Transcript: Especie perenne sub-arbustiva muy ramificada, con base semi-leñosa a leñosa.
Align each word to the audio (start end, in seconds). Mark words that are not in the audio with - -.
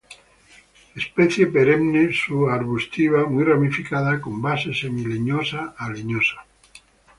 Especie 0.99 1.45
perenne 1.57 2.01
sub-arbustiva 2.21 3.27
muy 3.27 3.43
ramificada, 3.43 4.19
con 4.19 4.41
base 4.47 4.69
semi-leñosa 4.79 5.61
a 5.81 5.83
leñosa. 5.93 6.37